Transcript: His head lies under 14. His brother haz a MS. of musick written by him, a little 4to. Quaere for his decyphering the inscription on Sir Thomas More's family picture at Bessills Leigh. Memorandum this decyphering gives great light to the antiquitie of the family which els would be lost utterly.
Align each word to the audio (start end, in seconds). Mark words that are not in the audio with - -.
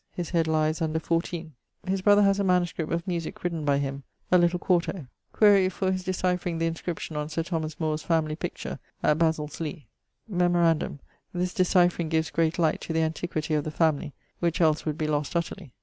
His 0.13 0.31
head 0.31 0.47
lies 0.47 0.81
under 0.81 0.97
14. 0.99 1.53
His 1.87 2.01
brother 2.01 2.23
haz 2.23 2.39
a 2.39 2.43
MS. 2.43 2.73
of 2.79 3.05
musick 3.07 3.43
written 3.43 3.63
by 3.63 3.77
him, 3.77 4.01
a 4.31 4.39
little 4.39 4.57
4to. 4.57 5.07
Quaere 5.31 5.69
for 5.69 5.91
his 5.91 6.03
decyphering 6.03 6.57
the 6.57 6.65
inscription 6.65 7.15
on 7.15 7.29
Sir 7.29 7.43
Thomas 7.43 7.79
More's 7.79 8.01
family 8.01 8.35
picture 8.35 8.79
at 9.03 9.19
Bessills 9.19 9.59
Leigh. 9.59 9.85
Memorandum 10.27 11.01
this 11.35 11.53
decyphering 11.53 12.09
gives 12.09 12.31
great 12.31 12.57
light 12.57 12.81
to 12.81 12.93
the 12.93 13.01
antiquitie 13.07 13.55
of 13.55 13.63
the 13.63 13.69
family 13.69 14.11
which 14.39 14.59
els 14.59 14.87
would 14.87 14.97
be 14.97 15.05
lost 15.05 15.35
utterly. 15.35 15.71